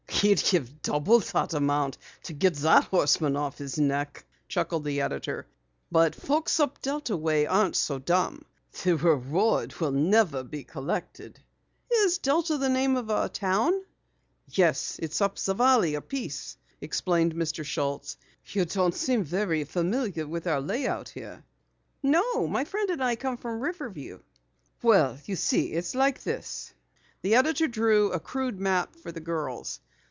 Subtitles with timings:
[0.21, 5.47] "He'd give double the amount to get that Horseman off his neck!" chuckled the editor.
[5.91, 8.43] "But folks up Delta way aren't so dumb.
[8.83, 11.39] The reward never will be collected."
[11.91, 13.81] "Is Delta the name of a town?"
[14.47, 17.65] "Yes, it's up the valley a piece," explained Mr.
[17.65, 18.15] Schultz.
[18.45, 21.43] "You don't seem very familiar with our layout here."
[22.03, 24.19] "No, my friend and I come from Riverview."
[24.83, 26.75] "Well, you see, it's like this."
[27.23, 29.79] The editor drew a crude map for the girls.